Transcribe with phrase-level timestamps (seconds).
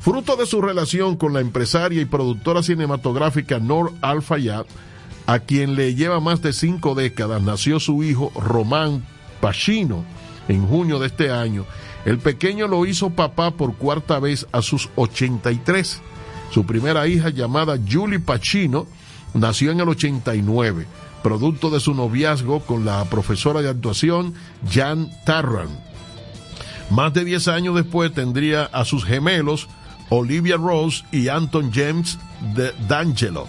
[0.00, 4.64] Fruto de su relación con la empresaria y productora cinematográfica Nor Al-Fayyad,
[5.26, 9.04] a quien le lleva más de cinco décadas, nació su hijo Román
[9.42, 10.04] Pacino
[10.48, 11.66] en junio de este año.
[12.06, 16.00] El pequeño lo hizo papá por cuarta vez a sus 83.
[16.50, 18.86] Su primera hija, llamada Julie Pacino,
[19.34, 20.86] nació en el 89,
[21.22, 24.32] producto de su noviazgo con la profesora de actuación
[24.68, 25.68] Jan Tarran.
[26.88, 29.68] Más de 10 años después tendría a sus gemelos
[30.10, 32.18] Olivia Rose y Anton James
[32.54, 33.46] de D'Angelo,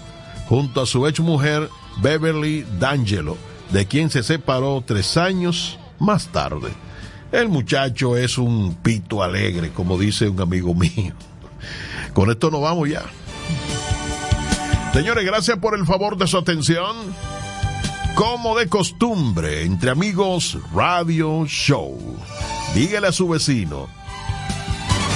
[0.48, 1.70] junto a su ex mujer
[2.02, 3.38] Beverly D'Angelo,
[3.72, 6.70] de quien se separó tres años más tarde.
[7.32, 11.14] El muchacho es un pito alegre, como dice un amigo mío.
[12.14, 13.04] Con esto nos vamos ya.
[14.94, 16.96] Señores, gracias por el favor de su atención.
[18.16, 21.98] Como de costumbre, entre amigos, Radio Show.
[22.76, 23.88] Dígale a su vecino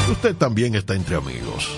[0.09, 1.69] usted también está entre amigos.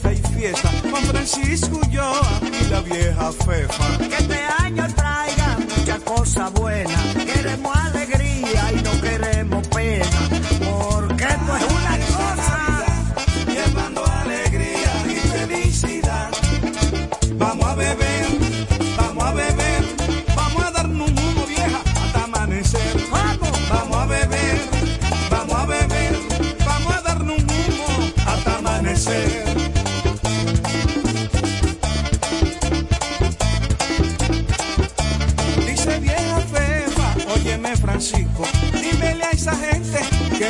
[0.00, 2.12] fiesta y fiesta con Francisco yo
[2.42, 3.98] y la vieja Fefa.
[3.98, 8.79] Que este año traiga mucha cosa buena, queremos alegría y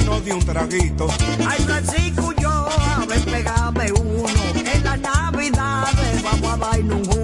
[0.01, 1.09] lleno de un traguito.
[1.49, 4.29] Ay, Francisco, yo a ver, pegame uno.
[4.55, 5.89] En la Navidad
[6.23, 7.20] vamos a bailar un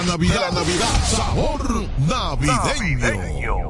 [0.00, 0.40] la Navidad.
[0.40, 1.04] La Navidad.
[1.04, 3.60] Sabor navideño.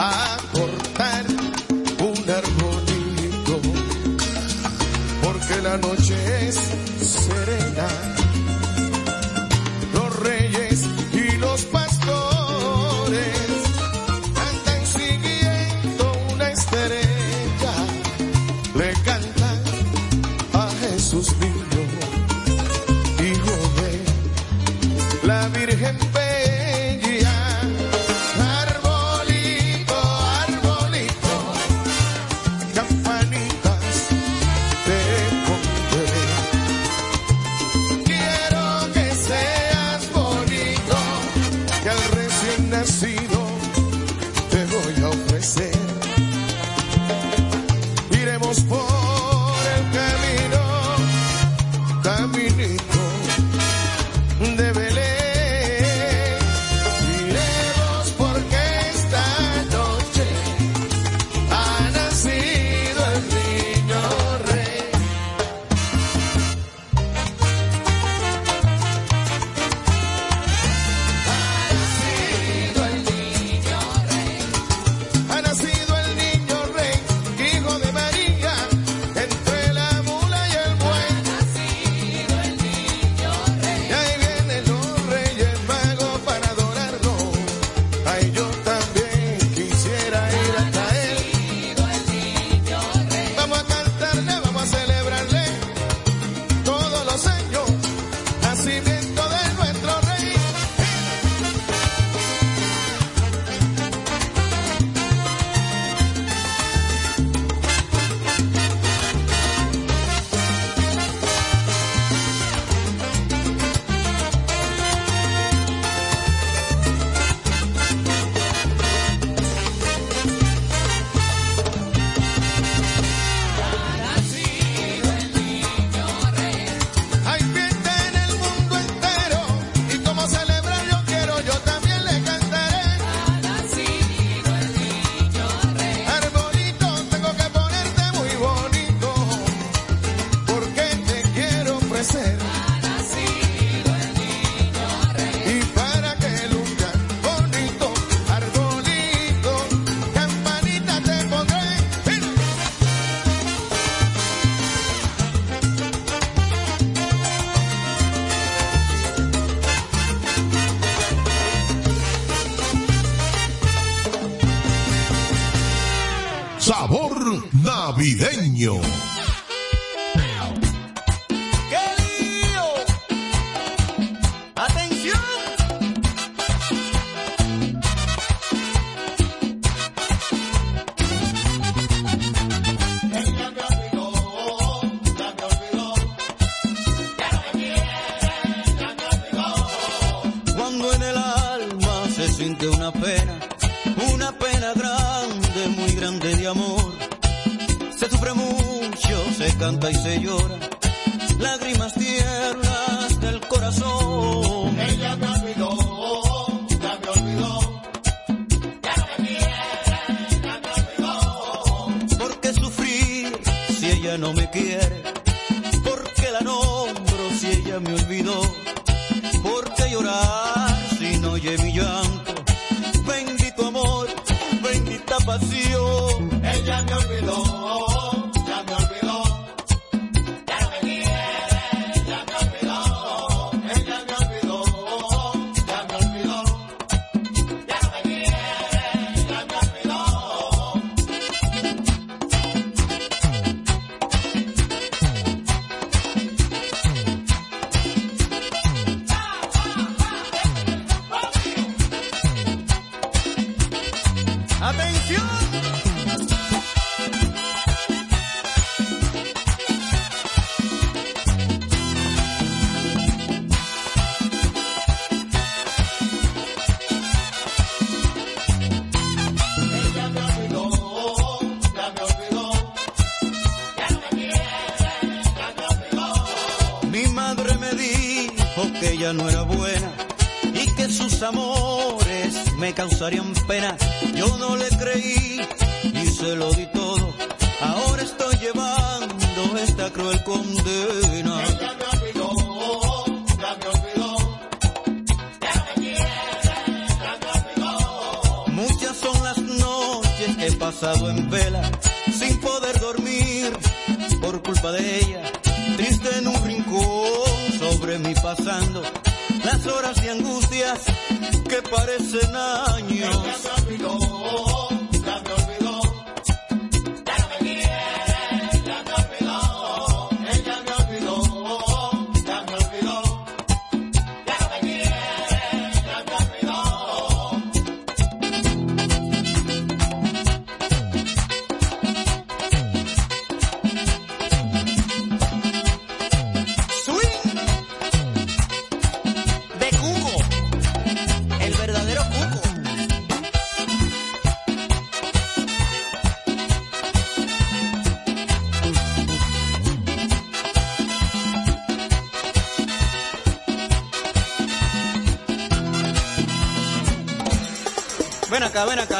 [0.00, 0.39] A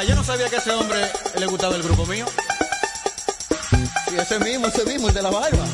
[0.01, 1.01] verdad, yo no sabía que a ese hombre
[1.39, 2.27] le gustaba el grupo mío.
[4.13, 5.65] Y ese mismo, ese mismo, el de la barba.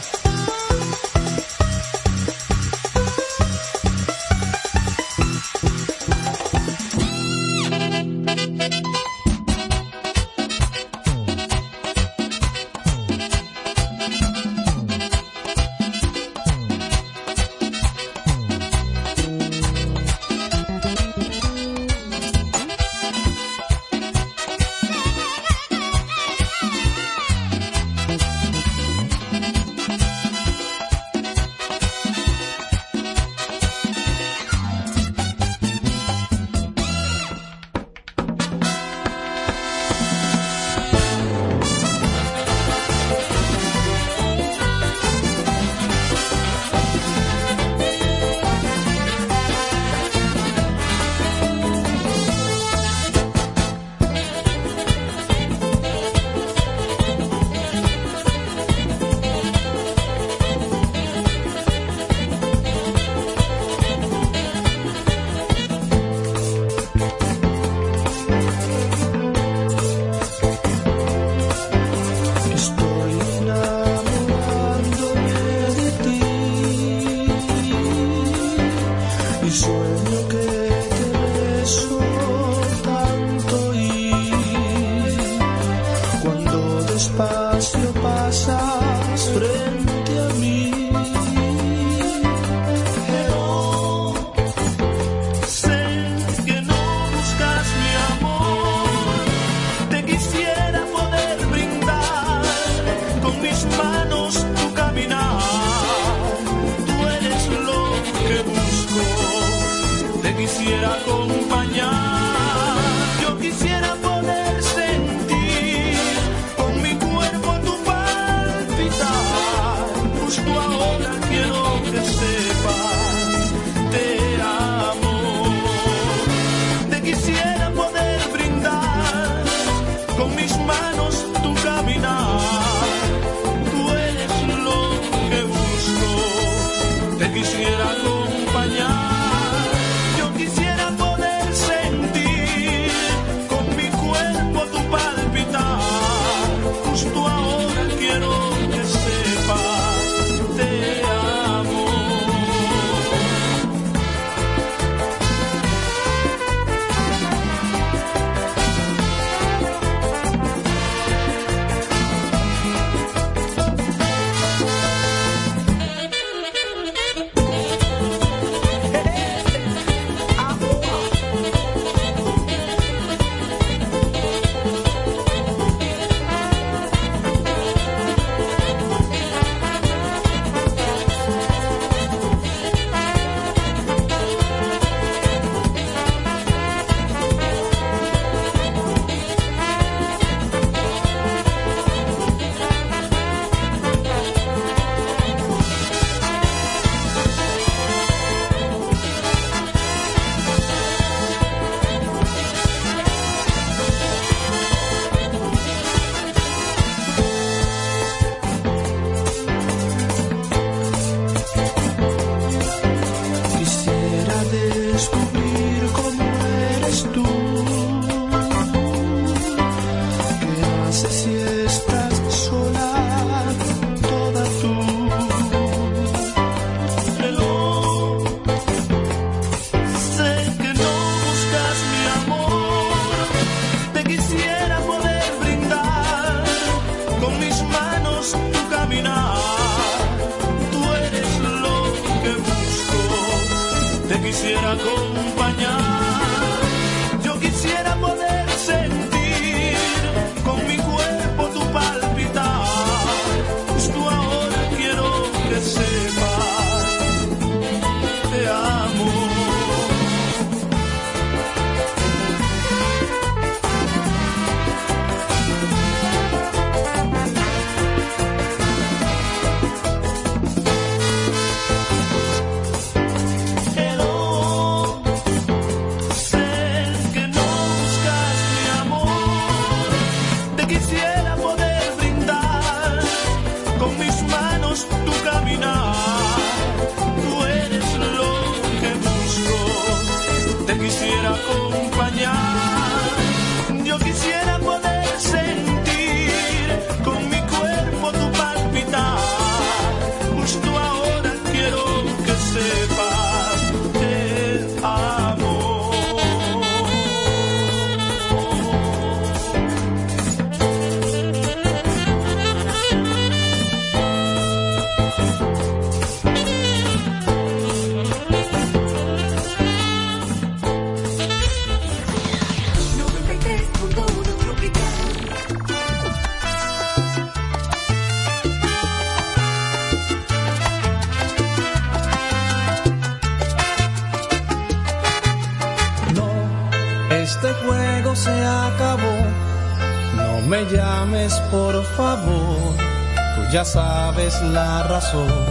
[344.16, 345.45] sabes la razón.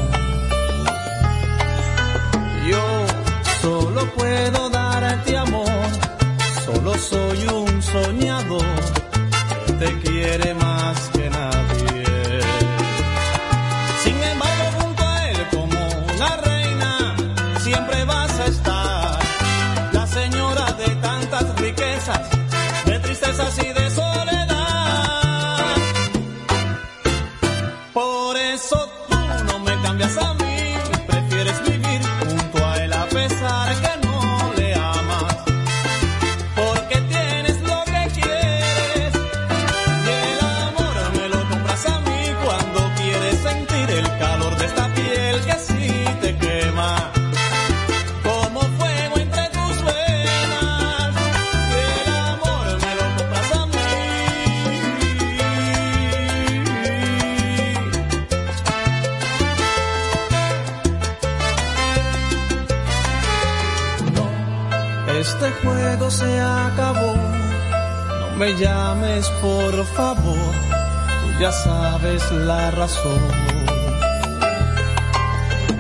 [72.06, 73.20] sabes la razón.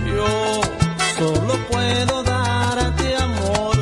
[0.08, 0.62] Yo
[1.20, 3.76] solo puedo darte amor,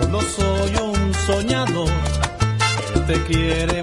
[0.00, 1.90] solo soy un soñador
[2.94, 3.79] que te quiere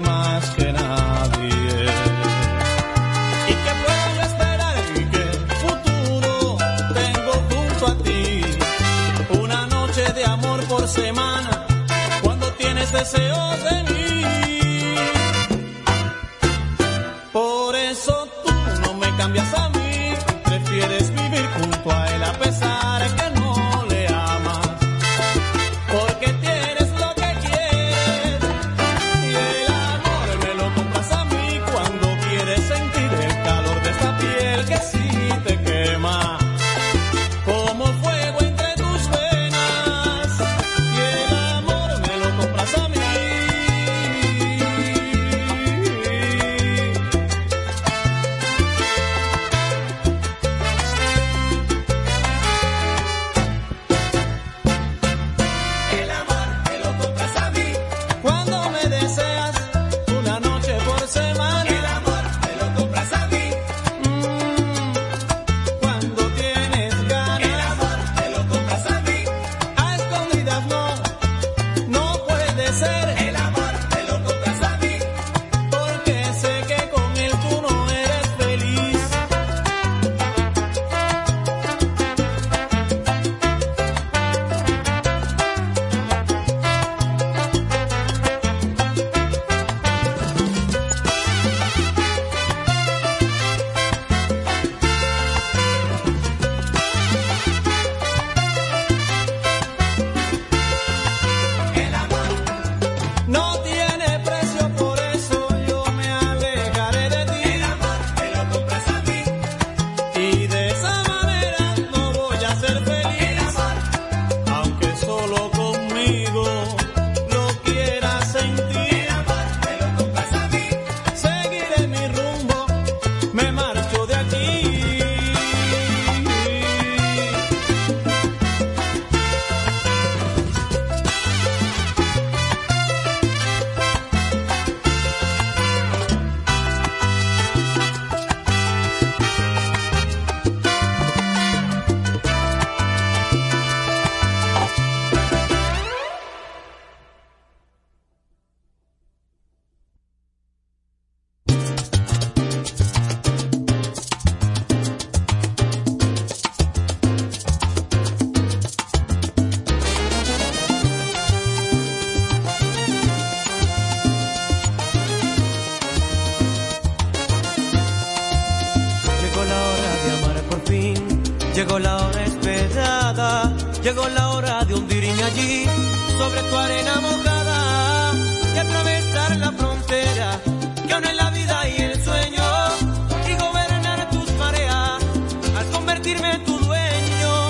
[186.16, 187.48] tu dueño,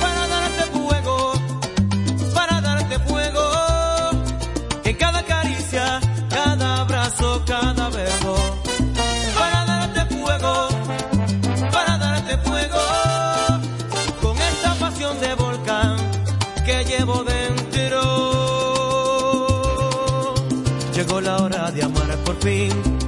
[0.00, 1.32] para darte fuego,
[2.34, 3.40] para darte fuego.
[4.84, 8.34] En cada caricia, cada abrazo, cada beso.
[9.38, 10.68] Para darte fuego,
[11.70, 12.80] para darte fuego.
[14.20, 15.96] Con esta pasión de volcán
[16.64, 18.00] que llevo dentro.
[20.94, 23.01] Llegó la hora de amar por fin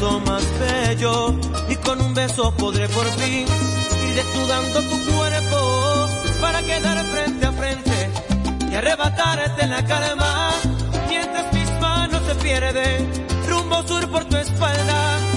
[0.00, 1.34] momento más bello
[1.68, 3.46] y con un beso podré por fin
[4.08, 6.08] ir desnudando tu cuerpo
[6.40, 8.10] para quedar frente a frente
[8.70, 10.50] y arrebatarte la calma
[11.08, 13.08] mientras mis manos se pierden
[13.48, 15.29] rumbo sur por tu espalda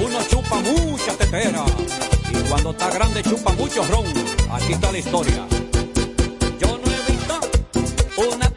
[0.00, 1.64] Uno chupa mucha tetera
[2.30, 4.06] y cuando está grande chupa mucho ron.
[4.50, 5.46] Aquí está la historia.
[6.60, 7.40] Yo no he visto
[8.32, 8.47] una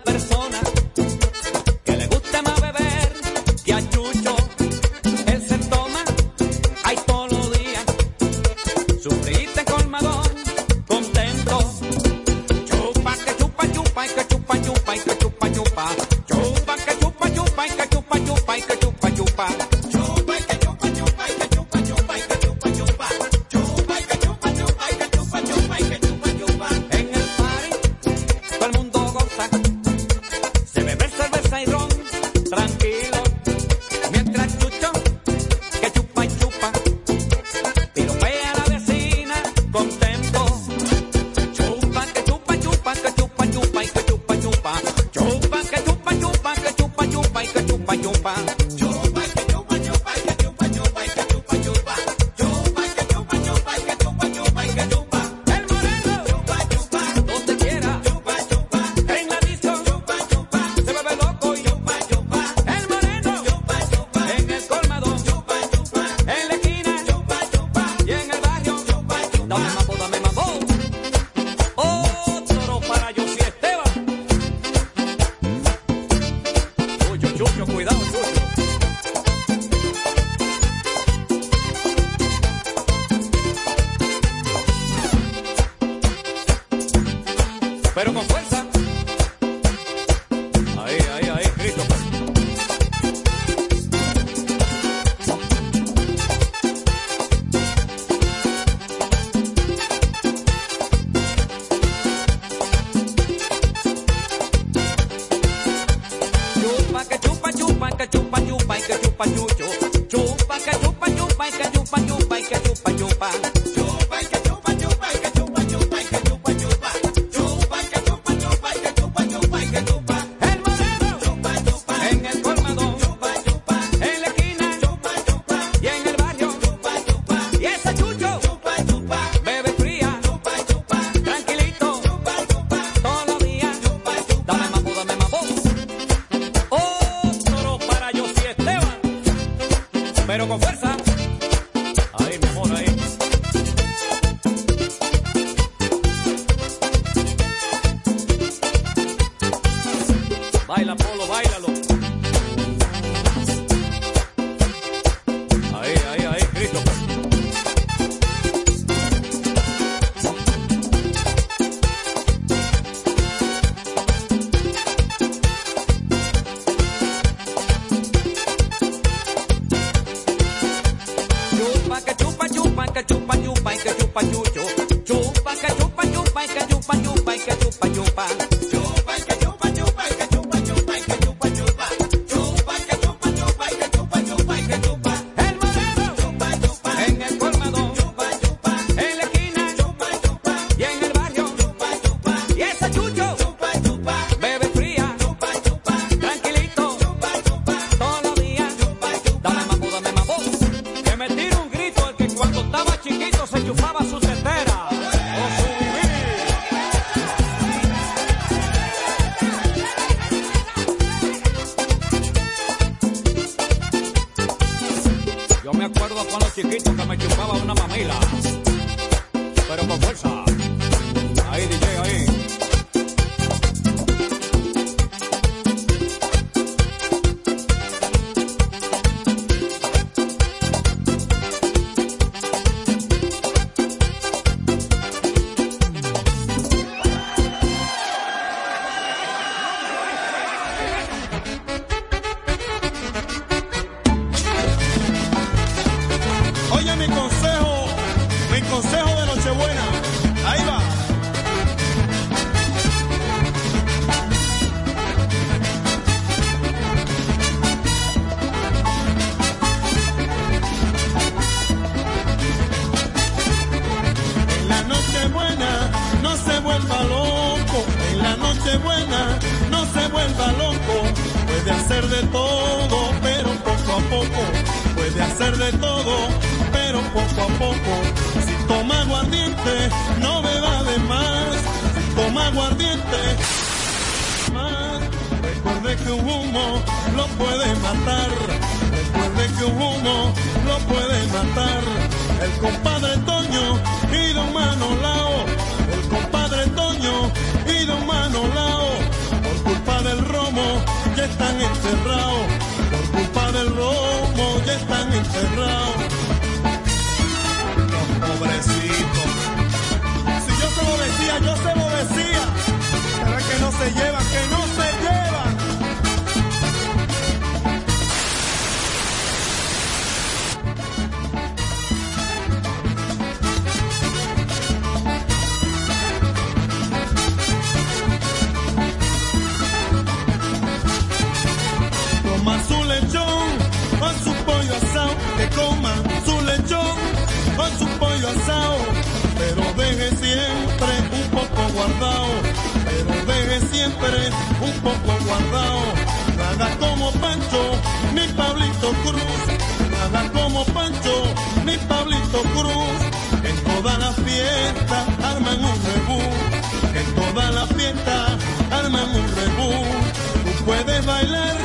[360.66, 361.56] puedes bailar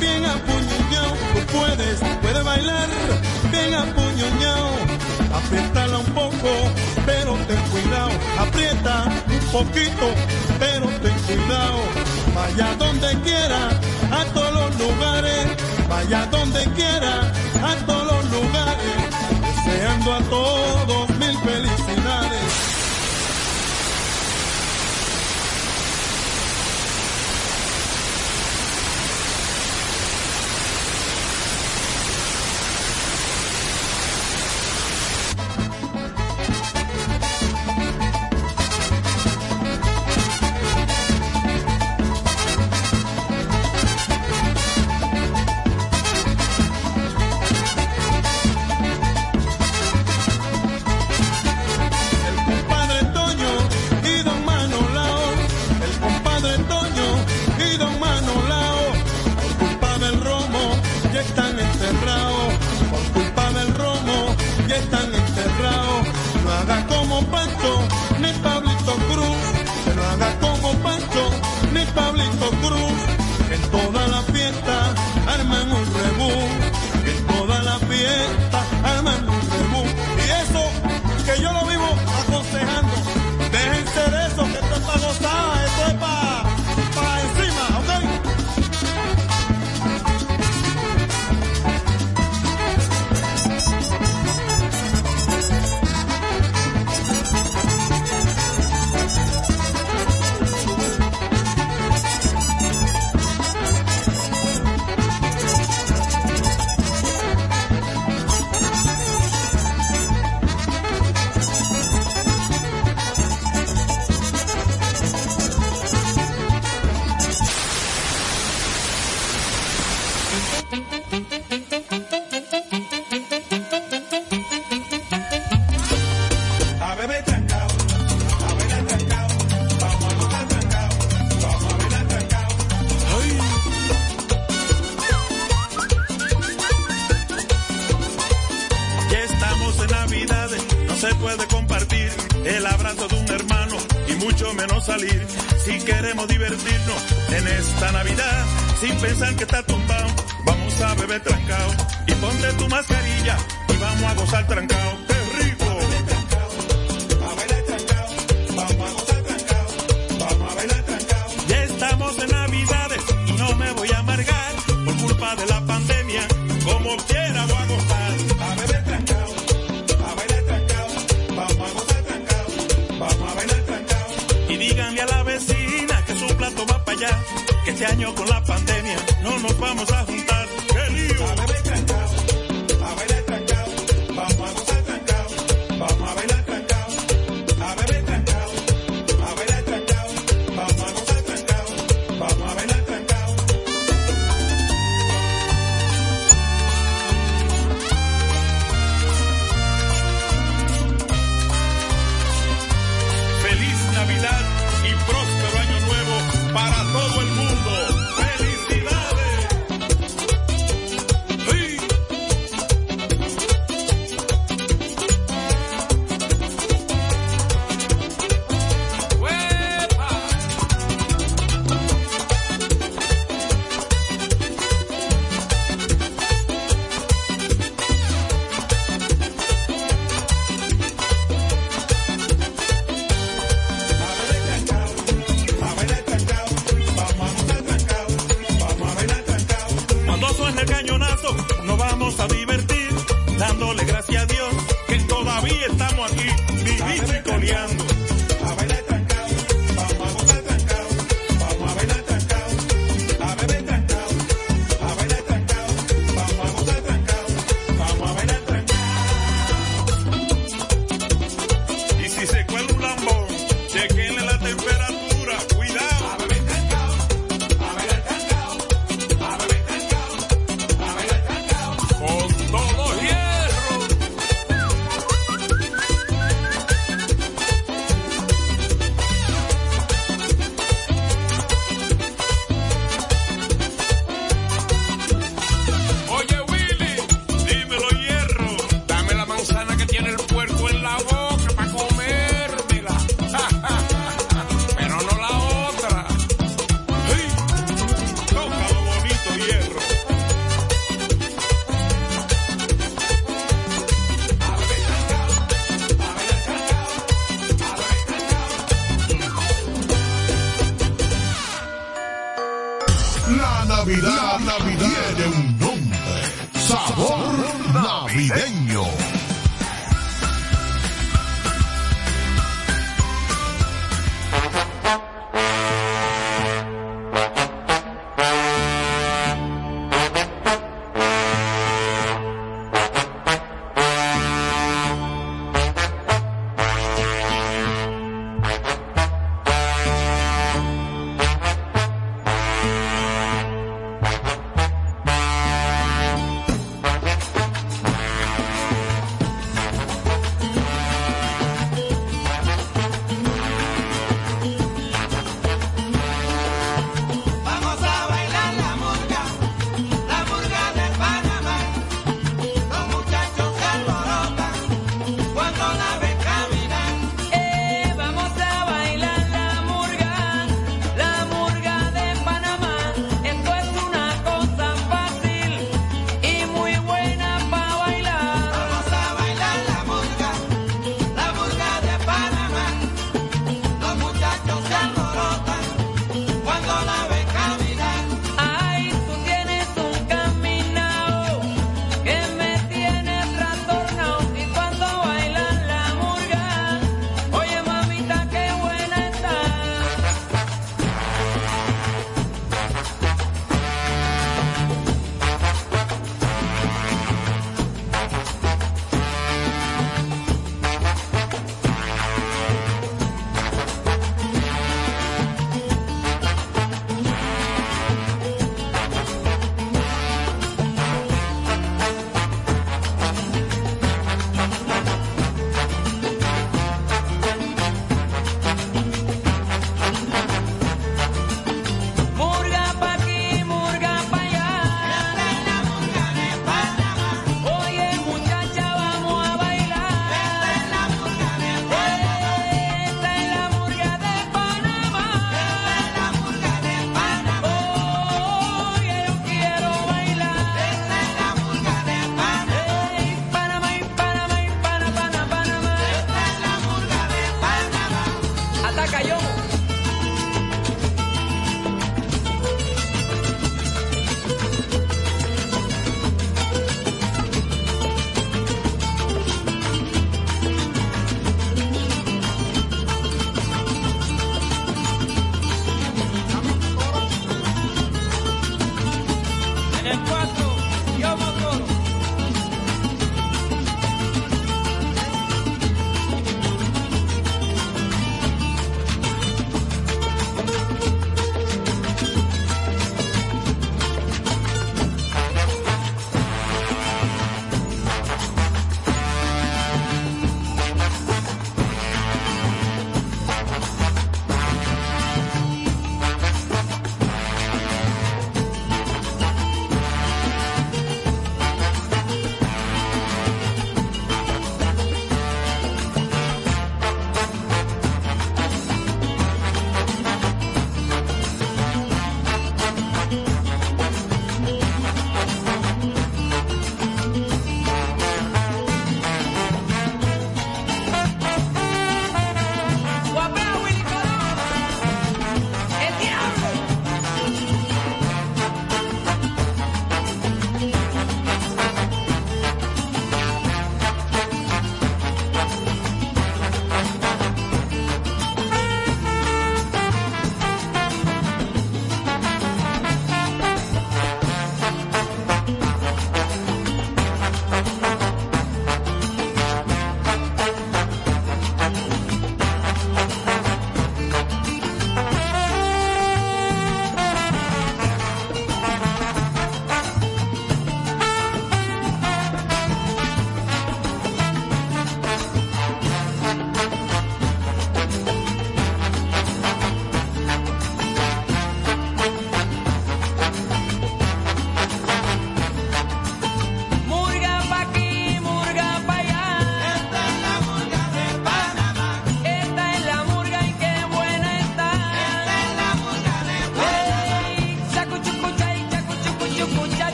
[0.00, 1.14] bien apuñuñao,
[1.52, 2.88] puedes, puedes bailar
[3.50, 4.70] bien apuñuñao.
[5.34, 6.50] Apriétala un poco,
[7.06, 10.06] pero ten cuidado, aprieta un poquito,
[10.58, 11.80] pero ten cuidado.
[12.34, 13.68] Vaya donde quiera,
[14.10, 15.46] a todos los lugares,
[15.88, 17.32] vaya donde quiera,
[17.62, 18.96] a todos los lugares,
[19.64, 22.03] deseando a todos mil felicidades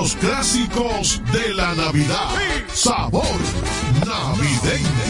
[0.00, 2.30] los clásicos de la Navidad.
[2.72, 3.22] Sabor
[4.06, 5.09] navideño.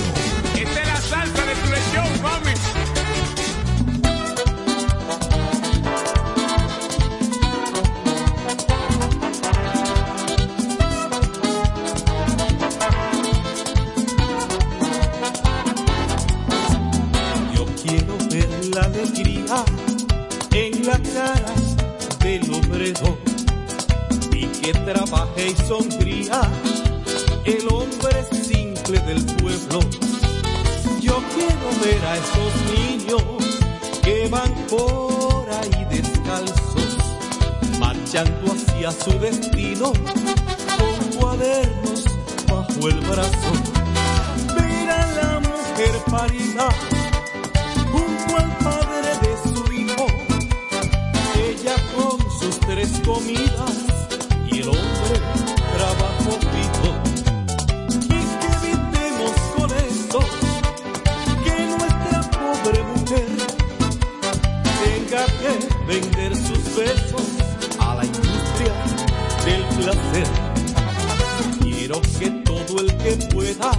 [73.02, 73.78] que puedas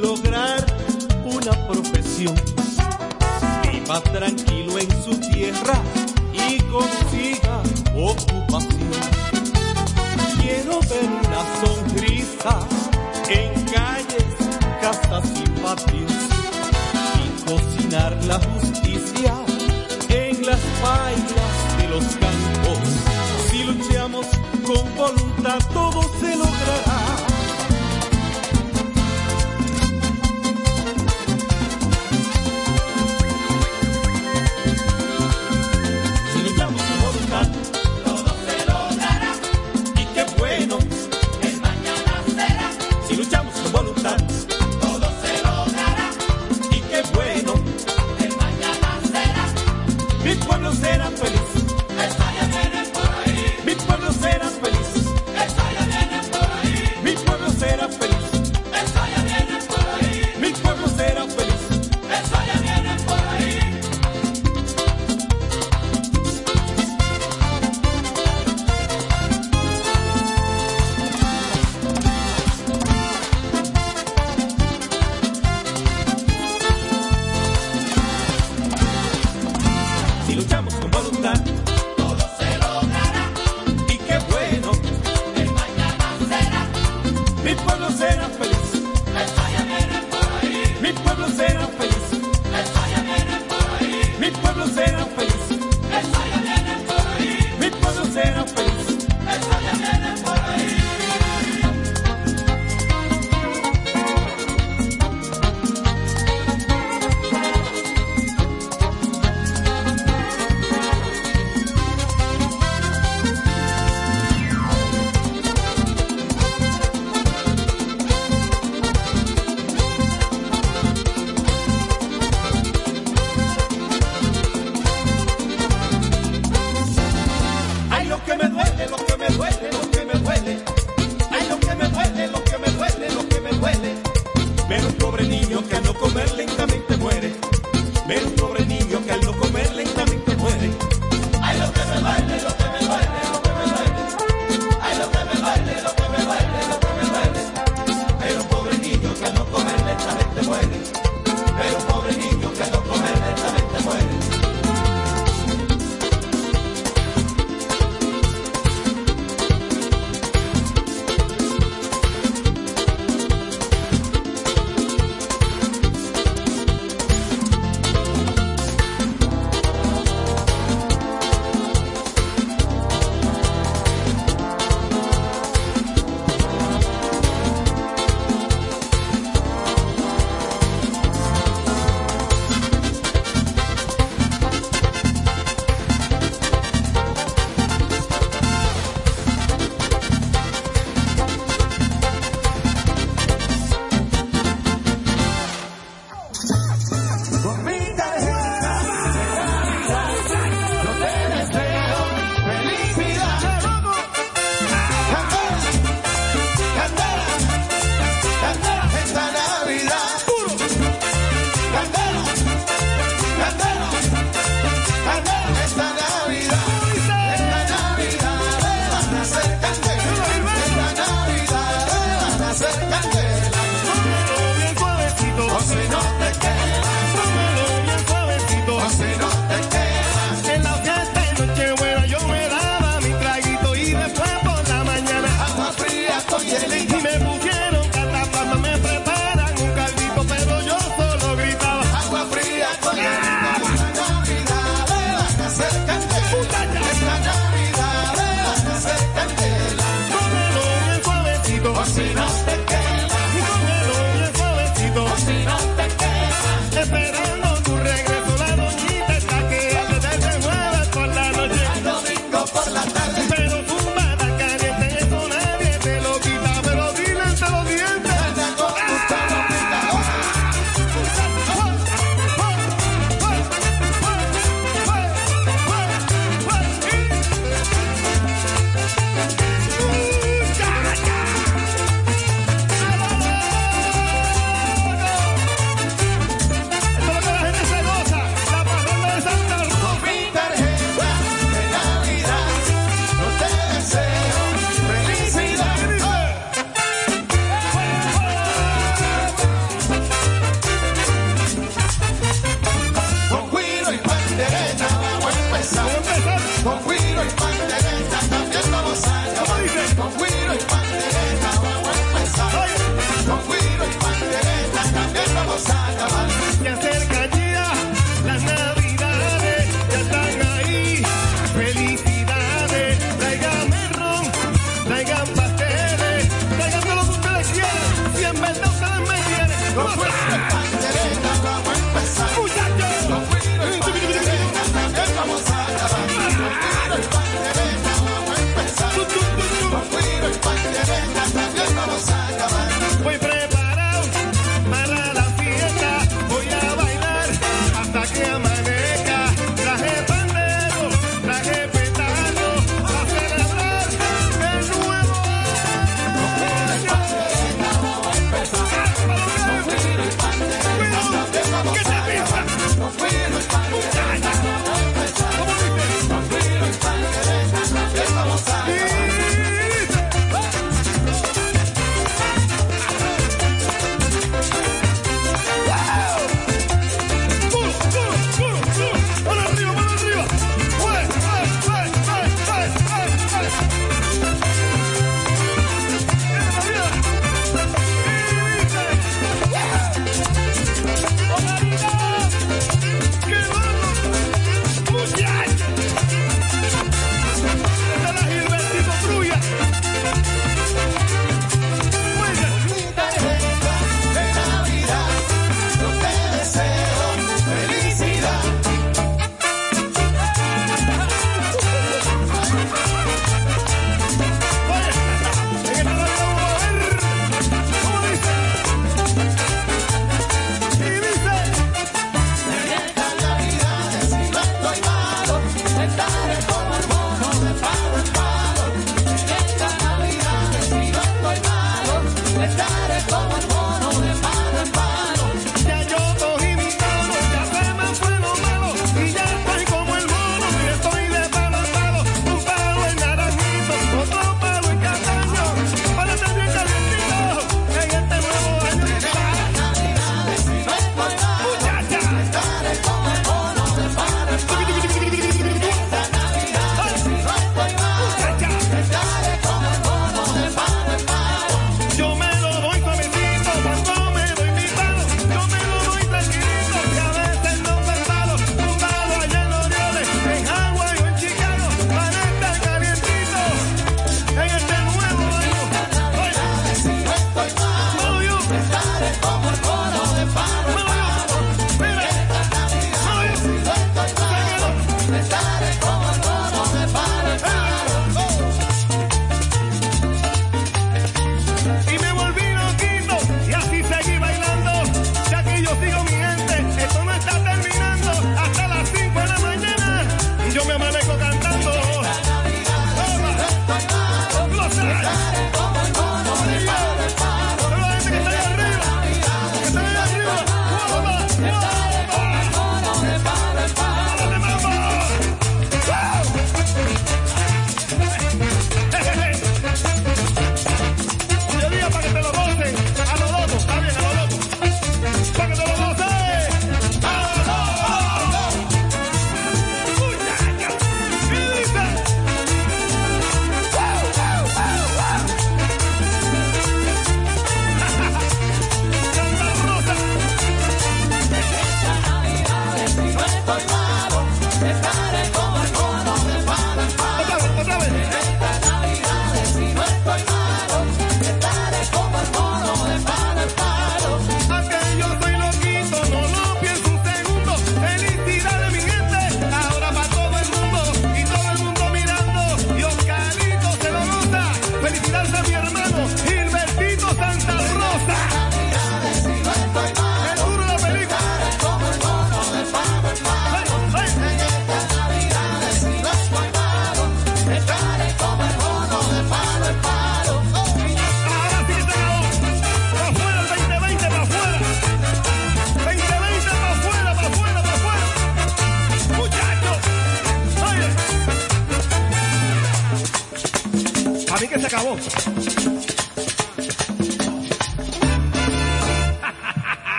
[0.00, 0.64] lograr
[1.24, 2.34] una profesión.
[3.62, 5.80] Viva tranquilo en su tierra
[6.32, 7.62] y consiga
[7.94, 8.90] ocupación.
[10.40, 12.58] Quiero ver una sonrisa
[13.28, 14.24] en calles,
[14.80, 16.12] casas y patios
[17.14, 19.34] y cocinar la justicia
[20.08, 22.78] en las pailas de los campos.
[23.50, 24.26] Si luchamos
[24.64, 26.15] con voluntad todos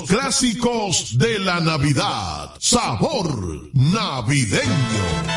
[0.00, 2.54] clásicos de la Navidad.
[2.58, 5.31] Sabor navideño.